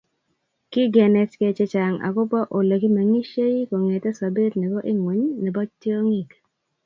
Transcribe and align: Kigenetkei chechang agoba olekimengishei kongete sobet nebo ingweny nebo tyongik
Kigenetkei 0.71 1.55
chechang 1.57 1.95
agoba 2.07 2.39
olekimengishei 2.57 3.67
kongete 3.69 4.09
sobet 4.19 4.53
nebo 4.57 4.77
ingweny 4.91 5.23
nebo 5.43 5.59
tyongik 5.81 6.31